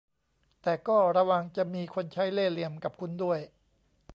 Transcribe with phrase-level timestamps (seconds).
[0.61, 3.39] แต่ก็ระวังจะมีคนใช้เล่ห์เหลี่ยมกับคุณด้วย